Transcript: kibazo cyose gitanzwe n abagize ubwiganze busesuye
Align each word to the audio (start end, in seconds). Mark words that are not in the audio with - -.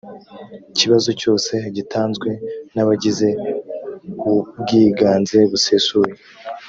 kibazo 0.77 1.09
cyose 1.21 1.53
gitanzwe 1.75 2.29
n 2.73 2.77
abagize 2.83 3.29
ubwiganze 4.31 5.39
busesuye 5.51 6.13